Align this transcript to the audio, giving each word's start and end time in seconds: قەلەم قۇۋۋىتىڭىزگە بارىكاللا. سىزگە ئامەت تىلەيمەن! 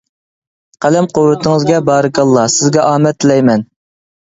قەلەم 0.85 1.07
قۇۋۋىتىڭىزگە 1.17 1.83
بارىكاللا. 1.91 2.49
سىزگە 2.57 2.89
ئامەت 2.89 3.23
تىلەيمەن! 3.27 3.71